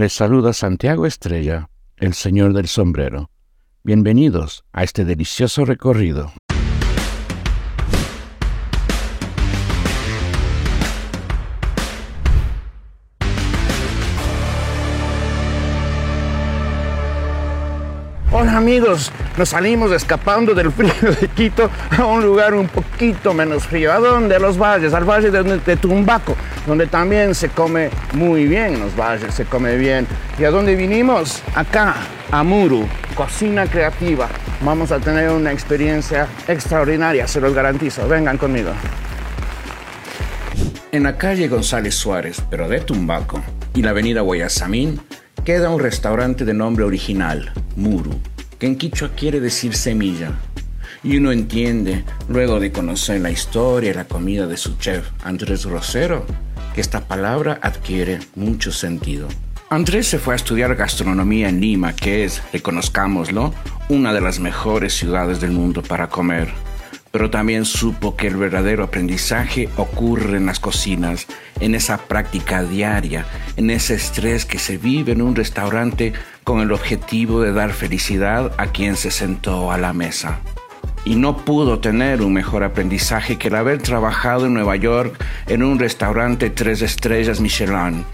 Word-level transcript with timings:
Les 0.00 0.14
saluda 0.14 0.54
Santiago 0.54 1.04
Estrella, 1.04 1.68
el 1.98 2.14
señor 2.14 2.54
del 2.54 2.68
sombrero. 2.68 3.28
Bienvenidos 3.84 4.64
a 4.72 4.82
este 4.82 5.04
delicioso 5.04 5.66
recorrido. 5.66 6.32
Amigos, 18.48 19.12
nos 19.36 19.50
salimos 19.50 19.92
escapando 19.92 20.54
del 20.54 20.72
frío 20.72 21.12
de 21.20 21.28
Quito 21.28 21.70
a 21.96 22.06
un 22.06 22.22
lugar 22.22 22.54
un 22.54 22.68
poquito 22.68 23.34
menos 23.34 23.64
frío. 23.64 23.92
¿A 23.92 23.98
dónde? 23.98 24.36
A 24.36 24.38
los 24.38 24.56
valles, 24.56 24.94
al 24.94 25.04
valle 25.04 25.30
de, 25.30 25.76
Tumbaco, 25.76 26.34
donde 26.66 26.86
también 26.86 27.34
se 27.34 27.50
come 27.50 27.90
muy 28.14 28.46
bien 28.46 28.74
en 28.74 28.80
los 28.80 28.96
valles, 28.96 29.34
se 29.34 29.44
come 29.44 29.76
bien. 29.76 30.06
¿Y 30.38 30.44
a 30.44 30.50
dónde 30.50 30.74
vinimos? 30.74 31.42
Acá, 31.54 31.96
a 32.30 32.42
Muru, 32.42 32.88
cocina 33.14 33.66
creativa. 33.66 34.28
Vamos 34.62 34.90
a 34.90 34.98
tener 34.98 35.30
una 35.30 35.52
experiencia 35.52 36.26
extraordinaria, 36.48 37.28
se 37.28 37.40
los 37.40 37.52
garantizo. 37.52 38.08
Vengan 38.08 38.38
conmigo. 38.38 38.70
En 40.92 41.02
la 41.02 41.18
calle 41.18 41.46
González 41.46 41.94
Suárez, 41.94 42.42
pero 42.50 42.68
de 42.68 42.80
Tumbaco, 42.80 43.42
y 43.74 43.82
la 43.82 43.90
avenida 43.90 44.22
Guayasamín, 44.22 45.00
queda 45.44 45.70
un 45.70 45.80
restaurante 45.80 46.44
de 46.44 46.54
nombre 46.54 46.84
original, 46.84 47.52
Muru, 47.76 48.20
que 48.58 48.66
en 48.66 48.76
quichua 48.76 49.10
quiere 49.16 49.40
decir 49.40 49.74
semilla. 49.74 50.32
Y 51.02 51.16
uno 51.16 51.32
entiende, 51.32 52.04
luego 52.28 52.60
de 52.60 52.72
conocer 52.72 53.20
la 53.20 53.30
historia 53.30 53.90
y 53.90 53.94
la 53.94 54.04
comida 54.04 54.46
de 54.46 54.56
su 54.56 54.76
chef, 54.76 55.08
Andrés 55.24 55.64
Rosero, 55.64 56.26
que 56.74 56.80
esta 56.80 57.00
palabra 57.08 57.58
adquiere 57.62 58.18
mucho 58.34 58.70
sentido. 58.70 59.28
Andrés 59.70 60.08
se 60.08 60.18
fue 60.18 60.34
a 60.34 60.36
estudiar 60.36 60.74
gastronomía 60.74 61.48
en 61.48 61.60
Lima, 61.60 61.94
que 61.94 62.24
es, 62.24 62.42
reconozcámoslo, 62.52 63.54
una 63.88 64.12
de 64.12 64.20
las 64.20 64.40
mejores 64.40 64.92
ciudades 64.94 65.40
del 65.40 65.52
mundo 65.52 65.82
para 65.82 66.08
comer 66.08 66.48
pero 67.10 67.30
también 67.30 67.64
supo 67.64 68.16
que 68.16 68.28
el 68.28 68.36
verdadero 68.36 68.84
aprendizaje 68.84 69.68
ocurre 69.76 70.36
en 70.36 70.46
las 70.46 70.60
cocinas, 70.60 71.26
en 71.58 71.74
esa 71.74 71.98
práctica 71.98 72.62
diaria, 72.62 73.26
en 73.56 73.70
ese 73.70 73.94
estrés 73.94 74.44
que 74.44 74.58
se 74.58 74.78
vive 74.78 75.12
en 75.12 75.22
un 75.22 75.34
restaurante 75.34 76.12
con 76.44 76.60
el 76.60 76.72
objetivo 76.72 77.40
de 77.40 77.52
dar 77.52 77.72
felicidad 77.72 78.52
a 78.58 78.68
quien 78.68 78.96
se 78.96 79.10
sentó 79.10 79.72
a 79.72 79.78
la 79.78 79.92
mesa. 79.92 80.40
Y 81.04 81.16
no 81.16 81.38
pudo 81.38 81.80
tener 81.80 82.22
un 82.22 82.32
mejor 82.32 82.62
aprendizaje 82.62 83.38
que 83.38 83.48
el 83.48 83.56
haber 83.56 83.80
trabajado 83.80 84.46
en 84.46 84.54
Nueva 84.54 84.76
York 84.76 85.22
en 85.48 85.62
un 85.62 85.78
restaurante 85.78 86.50
tres 86.50 86.82
estrellas 86.82 87.40
Michelin. 87.40 88.04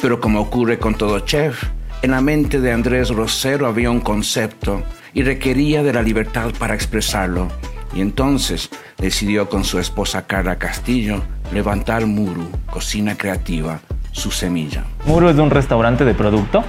Pero 0.00 0.20
como 0.20 0.40
ocurre 0.40 0.78
con 0.78 0.94
todo 0.94 1.20
chef, 1.20 1.62
en 2.02 2.10
la 2.10 2.20
mente 2.20 2.60
de 2.60 2.72
Andrés 2.72 3.10
Rosero 3.10 3.66
había 3.66 3.90
un 3.90 4.00
concepto 4.00 4.82
y 5.12 5.22
requería 5.22 5.82
de 5.82 5.92
la 5.92 6.02
libertad 6.02 6.52
para 6.58 6.74
expresarlo 6.74 7.48
y 7.94 8.00
entonces 8.00 8.70
decidió 8.98 9.48
con 9.48 9.64
su 9.64 9.78
esposa 9.78 10.26
Carla 10.26 10.56
Castillo 10.56 11.22
levantar 11.52 12.06
Muru, 12.06 12.48
cocina 12.70 13.16
creativa, 13.16 13.80
su 14.14 14.30
semilla. 14.30 14.84
Muru 15.06 15.28
es 15.28 15.36
un 15.38 15.50
restaurante 15.50 16.04
de 16.04 16.14
producto. 16.14 16.62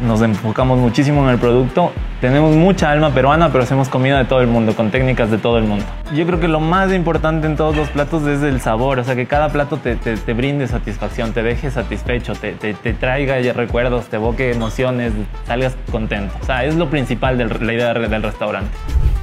Nos 0.00 0.22
enfocamos 0.22 0.78
muchísimo 0.78 1.24
en 1.24 1.30
el 1.30 1.38
producto. 1.38 1.92
Tenemos 2.20 2.54
mucha 2.54 2.90
alma 2.90 3.10
peruana, 3.12 3.50
pero 3.50 3.64
hacemos 3.64 3.88
comida 3.88 4.18
de 4.18 4.24
todo 4.24 4.40
el 4.40 4.46
mundo, 4.46 4.74
con 4.76 4.90
técnicas 4.90 5.30
de 5.30 5.38
todo 5.38 5.58
el 5.58 5.64
mundo. 5.64 5.84
Yo 6.14 6.24
creo 6.26 6.38
que 6.38 6.46
lo 6.46 6.60
más 6.60 6.92
importante 6.92 7.48
en 7.48 7.56
todos 7.56 7.76
los 7.76 7.88
platos 7.88 8.24
es 8.26 8.42
el 8.42 8.60
sabor, 8.60 9.00
o 9.00 9.04
sea, 9.04 9.16
que 9.16 9.26
cada 9.26 9.48
plato 9.48 9.78
te, 9.78 9.96
te, 9.96 10.32
brinde 10.32 10.68
satisfacción, 10.68 11.32
te 11.32 11.42
deje 11.42 11.70
satisfecho, 11.70 12.34
te, 12.34 12.52
te, 12.52 12.92
traiga 12.94 13.36
recuerdos, 13.52 14.06
te 14.06 14.16
evoque 14.16 14.52
emociones, 14.52 15.12
salgas 15.46 15.76
contento. 15.90 16.34
O 16.40 16.46
sea, 16.46 16.64
es 16.64 16.76
lo 16.76 16.88
principal 16.88 17.36
de 17.36 17.46
la 17.46 17.72
idea 17.72 17.92
del 17.92 18.22
restaurante. 18.22 18.70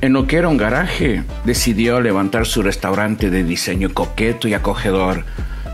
En 0.02 0.14
lo 0.14 0.28
que 0.28 0.38
era 0.38 0.48
un 0.48 0.56
garaje, 0.56 1.26
decidió 1.44 2.00
levantar 2.00 2.46
su 2.46 2.64
restaurante 2.64 3.30
de 3.30 3.44
diseño 3.44 3.94
coqueto 3.94 4.48
y 4.48 4.54
acogedor, 4.54 5.26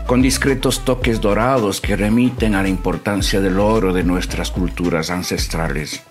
con 0.08 0.20
discretos 0.20 0.84
toques 0.84 1.20
dorados 1.20 1.80
que 1.80 1.94
remiten 1.94 2.56
a 2.56 2.62
la 2.62 2.68
importancia 2.68 3.40
del 3.40 3.60
oro 3.60 3.92
de 3.92 4.02
nuestras 4.02 4.50
culturas 4.50 5.10
ancestrales. 5.10 6.02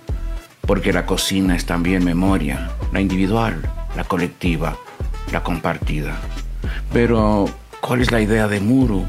Porque 0.62 0.94
la 0.94 1.06
cocina 1.06 1.58
es 1.58 1.66
también 1.66 2.06
memoria, 2.06 2.72
la 2.94 3.02
individual, 3.02 3.62
la 3.98 4.06
colectiva, 4.06 4.78
la 5.34 5.44
compartida. 5.44 6.16
Pero, 6.94 7.50
¿cuál 7.82 8.00
es 8.00 8.14
la 8.14 8.22
idea 8.22 8.48
de 8.48 8.62
Muru? 8.62 9.06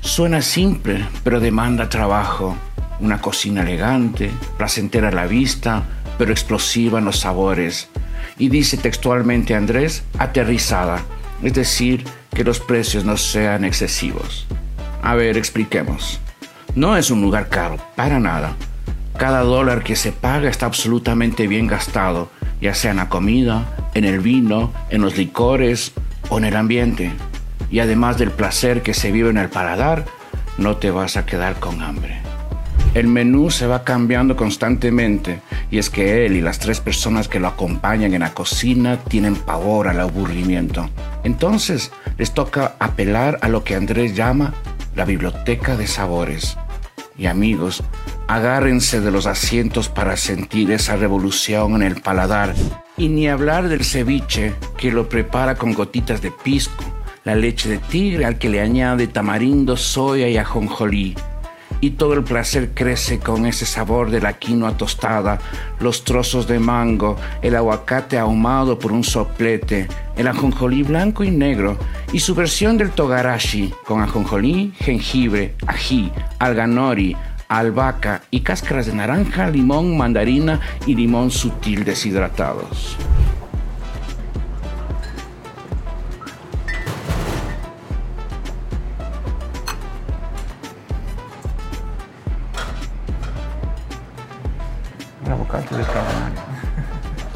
Suena 0.00 0.40
simple, 0.40 1.04
pero 1.22 1.40
demanda 1.40 1.90
trabajo. 1.90 2.56
Una 3.00 3.20
cocina 3.20 3.60
elegante, 3.60 4.30
placentera 4.56 5.08
a 5.08 5.12
la 5.12 5.26
vista, 5.26 5.82
pero 6.16 6.32
explosiva 6.32 6.98
en 6.98 7.04
los 7.04 7.18
sabores 7.18 7.90
y 8.38 8.48
dice 8.48 8.76
textualmente 8.76 9.54
Andrés, 9.54 10.04
aterrizada, 10.18 11.02
es 11.42 11.54
decir, 11.54 12.04
que 12.34 12.44
los 12.44 12.60
precios 12.60 13.04
no 13.04 13.16
sean 13.16 13.64
excesivos. 13.64 14.46
A 15.02 15.14
ver, 15.14 15.36
expliquemos. 15.36 16.20
No 16.74 16.96
es 16.96 17.10
un 17.10 17.22
lugar 17.22 17.48
caro, 17.48 17.78
para 17.94 18.20
nada. 18.20 18.54
Cada 19.16 19.40
dólar 19.40 19.82
que 19.82 19.96
se 19.96 20.12
paga 20.12 20.50
está 20.50 20.66
absolutamente 20.66 21.46
bien 21.46 21.66
gastado, 21.66 22.30
ya 22.60 22.74
sea 22.74 22.90
en 22.90 22.98
la 22.98 23.08
comida, 23.08 23.64
en 23.94 24.04
el 24.04 24.20
vino, 24.20 24.72
en 24.90 25.00
los 25.00 25.16
licores 25.16 25.92
o 26.28 26.38
en 26.38 26.44
el 26.44 26.56
ambiente. 26.56 27.12
Y 27.70 27.78
además 27.78 28.18
del 28.18 28.30
placer 28.30 28.82
que 28.82 28.92
se 28.92 29.10
vive 29.12 29.30
en 29.30 29.38
el 29.38 29.48
paladar, 29.48 30.04
no 30.58 30.76
te 30.76 30.90
vas 30.90 31.16
a 31.16 31.24
quedar 31.24 31.58
con 31.58 31.82
hambre. 31.82 32.25
El 32.96 33.08
menú 33.08 33.50
se 33.50 33.66
va 33.66 33.84
cambiando 33.84 34.36
constantemente 34.36 35.42
y 35.70 35.76
es 35.76 35.90
que 35.90 36.24
él 36.24 36.34
y 36.34 36.40
las 36.40 36.58
tres 36.58 36.80
personas 36.80 37.28
que 37.28 37.38
lo 37.38 37.46
acompañan 37.46 38.14
en 38.14 38.20
la 38.20 38.32
cocina 38.32 38.96
tienen 38.96 39.36
pavor 39.36 39.88
al 39.88 40.00
aburrimiento. 40.00 40.88
Entonces 41.22 41.92
les 42.16 42.32
toca 42.32 42.74
apelar 42.78 43.38
a 43.42 43.50
lo 43.50 43.64
que 43.64 43.74
Andrés 43.74 44.16
llama 44.16 44.54
la 44.94 45.04
biblioteca 45.04 45.76
de 45.76 45.86
sabores. 45.86 46.56
Y 47.18 47.26
amigos, 47.26 47.82
agárrense 48.28 49.02
de 49.02 49.10
los 49.10 49.26
asientos 49.26 49.90
para 49.90 50.16
sentir 50.16 50.70
esa 50.70 50.96
revolución 50.96 51.74
en 51.74 51.82
el 51.82 52.00
paladar. 52.00 52.54
Y 52.96 53.10
ni 53.10 53.28
hablar 53.28 53.68
del 53.68 53.84
ceviche 53.84 54.54
que 54.78 54.90
lo 54.90 55.06
prepara 55.06 55.56
con 55.56 55.74
gotitas 55.74 56.22
de 56.22 56.30
pisco, 56.30 56.82
la 57.24 57.34
leche 57.34 57.68
de 57.68 57.76
tigre 57.76 58.24
al 58.24 58.38
que 58.38 58.48
le 58.48 58.62
añade 58.62 59.06
tamarindo, 59.06 59.76
soya 59.76 60.30
y 60.30 60.38
ajonjolí 60.38 61.14
y 61.86 61.90
todo 61.90 62.14
el 62.14 62.24
placer 62.24 62.72
crece 62.74 63.20
con 63.20 63.46
ese 63.46 63.64
sabor 63.64 64.10
de 64.10 64.20
la 64.20 64.32
quinoa 64.32 64.76
tostada, 64.76 65.38
los 65.78 66.02
trozos 66.02 66.48
de 66.48 66.58
mango, 66.58 67.16
el 67.42 67.54
aguacate 67.54 68.18
ahumado 68.18 68.76
por 68.76 68.90
un 68.90 69.04
soplete, 69.04 69.86
el 70.16 70.26
ajonjolí 70.26 70.82
blanco 70.82 71.22
y 71.22 71.30
negro 71.30 71.78
y 72.12 72.18
su 72.18 72.34
versión 72.34 72.76
del 72.76 72.90
togarashi 72.90 73.72
con 73.84 74.02
ajonjolí, 74.02 74.72
jengibre, 74.80 75.54
ají, 75.68 76.10
alganori, 76.40 77.16
albahaca 77.46 78.22
y 78.32 78.40
cáscaras 78.40 78.86
de 78.86 78.94
naranja, 78.94 79.48
limón, 79.48 79.96
mandarina 79.96 80.58
y 80.88 80.96
limón 80.96 81.30
sutil 81.30 81.84
deshidratados. 81.84 82.96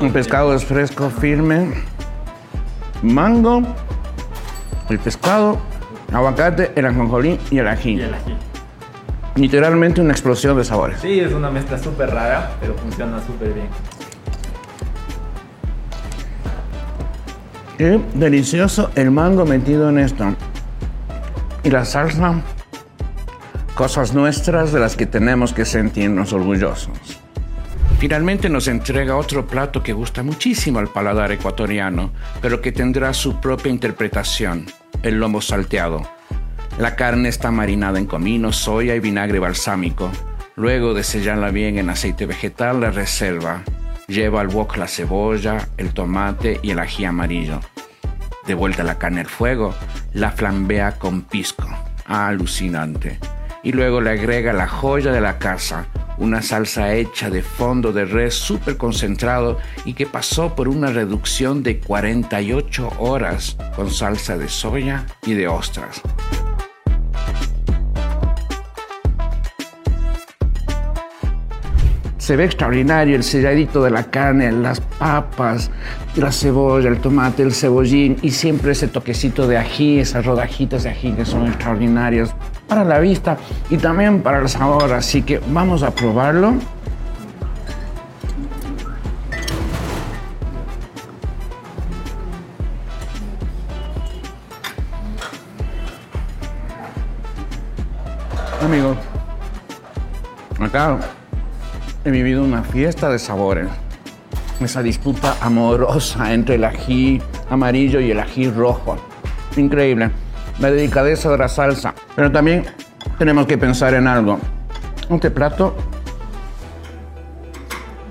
Un 0.00 0.12
pescado 0.12 0.54
es 0.54 0.64
fresco, 0.64 1.10
firme. 1.10 1.72
Mango, 3.02 3.62
el 4.88 4.98
pescado, 4.98 5.58
aguacate, 6.12 6.72
el 6.74 6.86
ajonjolí 6.86 7.38
y 7.50 7.58
el 7.58 7.68
ají. 7.68 8.00
Literalmente 9.36 10.00
una 10.00 10.12
explosión 10.12 10.56
de 10.56 10.64
sabores. 10.64 11.00
Sí, 11.00 11.20
es 11.20 11.32
una 11.32 11.50
mezcla 11.50 11.78
súper 11.78 12.10
rara, 12.10 12.50
pero 12.60 12.74
funciona 12.74 13.20
súper 13.24 13.52
bien. 13.52 13.68
Qué 17.78 18.00
delicioso 18.14 18.90
el 18.94 19.10
mango 19.10 19.46
metido 19.46 19.88
en 19.88 19.98
esto. 19.98 20.34
Y 21.62 21.70
la 21.70 21.84
salsa, 21.84 22.40
cosas 23.74 24.12
nuestras 24.12 24.72
de 24.72 24.80
las 24.80 24.96
que 24.96 25.06
tenemos 25.06 25.52
que 25.52 25.64
sentirnos 25.64 26.32
orgullosos. 26.32 27.19
Finalmente 28.00 28.48
nos 28.48 28.66
entrega 28.66 29.18
otro 29.18 29.46
plato 29.46 29.82
que 29.82 29.92
gusta 29.92 30.22
muchísimo 30.22 30.78
al 30.78 30.88
paladar 30.88 31.32
ecuatoriano, 31.32 32.12
pero 32.40 32.62
que 32.62 32.72
tendrá 32.72 33.12
su 33.12 33.38
propia 33.40 33.70
interpretación, 33.70 34.64
el 35.02 35.20
lomo 35.20 35.42
salteado. 35.42 36.10
La 36.78 36.96
carne 36.96 37.28
está 37.28 37.50
marinada 37.50 37.98
en 37.98 38.06
comino, 38.06 38.54
soya 38.54 38.94
y 38.94 39.00
vinagre 39.00 39.38
balsámico. 39.38 40.10
Luego 40.56 40.94
de 40.94 41.04
sellarla 41.04 41.50
bien 41.50 41.76
en 41.76 41.90
aceite 41.90 42.24
vegetal, 42.24 42.80
la 42.80 42.90
reserva. 42.90 43.64
Lleva 44.08 44.40
al 44.40 44.48
wok 44.48 44.78
la 44.78 44.88
cebolla, 44.88 45.68
el 45.76 45.92
tomate 45.92 46.58
y 46.62 46.70
el 46.70 46.78
ají 46.78 47.04
amarillo. 47.04 47.60
De 48.46 48.54
vuelta 48.54 48.82
la 48.82 48.96
carne 48.96 49.20
al 49.20 49.28
fuego, 49.28 49.74
la 50.14 50.30
flambea 50.30 50.92
con 50.92 51.20
pisco. 51.20 51.68
alucinante 52.06 53.18
y 53.62 53.72
luego 53.72 54.00
le 54.00 54.10
agrega 54.10 54.52
la 54.52 54.66
joya 54.66 55.12
de 55.12 55.20
la 55.20 55.38
casa, 55.38 55.86
una 56.18 56.42
salsa 56.42 56.94
hecha 56.94 57.30
de 57.30 57.42
fondo 57.42 57.92
de 57.92 58.04
res 58.04 58.34
súper 58.34 58.76
concentrado 58.76 59.58
y 59.84 59.94
que 59.94 60.06
pasó 60.06 60.54
por 60.54 60.68
una 60.68 60.88
reducción 60.88 61.62
de 61.62 61.78
48 61.78 62.92
horas 62.98 63.56
con 63.74 63.90
salsa 63.90 64.36
de 64.38 64.48
soya 64.48 65.06
y 65.26 65.34
de 65.34 65.48
ostras. 65.48 66.02
se 72.30 72.36
ve 72.36 72.44
extraordinario 72.44 73.16
el 73.16 73.24
selladito 73.24 73.82
de 73.82 73.90
la 73.90 74.04
carne, 74.04 74.52
las 74.52 74.80
papas, 74.80 75.68
la 76.14 76.30
cebolla, 76.30 76.88
el 76.88 76.98
tomate, 76.98 77.42
el 77.42 77.52
cebollín 77.52 78.18
y 78.22 78.30
siempre 78.30 78.70
ese 78.70 78.86
toquecito 78.86 79.48
de 79.48 79.58
ají, 79.58 79.98
esas 79.98 80.24
rodajitas 80.24 80.84
de 80.84 80.90
ají 80.90 81.10
que 81.14 81.24
son 81.24 81.48
extraordinarias 81.48 82.32
para 82.70 82.84
la 82.84 83.00
vista 83.00 83.36
y 83.68 83.76
también 83.78 84.22
para 84.22 84.38
el 84.38 84.48
sabor. 84.48 84.92
Así 84.92 85.22
que 85.22 85.40
vamos 85.48 85.82
a 85.82 85.90
probarlo. 85.90 86.54
Amigos, 98.62 98.96
acá 100.60 100.98
he 102.04 102.10
vivido 102.10 102.44
una 102.44 102.62
fiesta 102.62 103.08
de 103.08 103.18
sabores. 103.18 103.68
Esa 104.60 104.80
disputa 104.80 105.36
amorosa 105.40 106.32
entre 106.32 106.54
el 106.54 106.64
ají 106.64 107.20
amarillo 107.48 107.98
y 107.98 108.12
el 108.12 108.20
ají 108.20 108.48
rojo. 108.48 108.96
Increíble. 109.56 110.12
La 110.60 110.70
delicadeza 110.70 111.30
de 111.30 111.38
la 111.38 111.48
salsa. 111.48 111.94
Pero 112.14 112.30
también 112.30 112.64
tenemos 113.18 113.46
que 113.46 113.56
pensar 113.56 113.94
en 113.94 114.06
algo. 114.06 114.38
Este 115.08 115.30
plato 115.30 115.74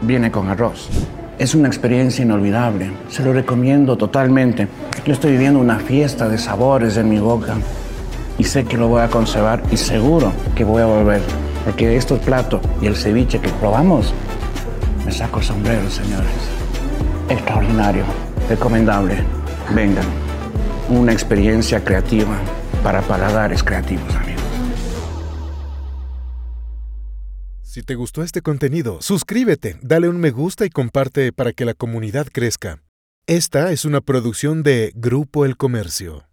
viene 0.02 0.32
con 0.32 0.50
arroz. 0.50 0.90
Es 1.38 1.56
una 1.56 1.68
experiencia 1.68 2.24
inolvidable. 2.24 2.92
Se 3.10 3.24
lo 3.24 3.34
recomiendo 3.34 3.98
totalmente. 3.98 4.68
Yo 5.06 5.14
estoy 5.14 5.32
viviendo 5.32 5.60
una 5.60 5.80
fiesta 5.80 6.28
de 6.28 6.38
sabores 6.38 6.98
en 6.98 7.10
mi 7.10 7.20
boca. 7.20 7.56
Y 8.38 8.44
sé 8.44 8.66
que 8.66 8.78
lo 8.78 8.88
voy 8.88 9.02
a 9.02 9.10
conservar 9.10 9.62
y 9.72 9.78
seguro 9.78 10.32
que 10.56 10.64
voy 10.64 10.82
a 10.82 10.86
volver. 10.86 11.22
Porque 11.66 11.96
estos 11.96 12.20
platos 12.20 12.62
y 12.82 12.88
el 12.88 12.96
ceviche 12.96 13.40
que 13.40 13.50
probamos, 13.50 14.14
me 15.06 15.12
saco 15.12 15.40
el 15.40 15.46
sombrero, 15.46 15.90
señores. 15.90 16.32
Extraordinario, 17.30 18.04
recomendable. 18.50 19.18
Vengan, 19.76 20.06
una 20.90 21.14
experiencia 21.14 21.84
creativa 21.84 22.40
para 22.84 23.02
paladares 23.02 23.64
creativos, 23.64 24.14
amigos. 24.16 24.42
Si 27.62 27.84
te 27.84 27.94
gustó 27.94 28.24
este 28.24 28.42
contenido, 28.42 29.00
suscríbete, 29.00 29.78
dale 29.82 30.10
un 30.10 30.20
me 30.20 30.32
gusta 30.32 30.66
y 30.66 30.70
comparte 30.70 31.32
para 31.32 31.54
que 31.54 31.66
la 31.66 31.76
comunidad 31.76 32.28
crezca. 32.32 32.82
Esta 33.28 33.72
es 33.72 33.86
una 33.86 34.02
producción 34.02 34.64
de 34.64 34.92
Grupo 34.96 35.46
El 35.46 35.56
Comercio. 35.56 36.24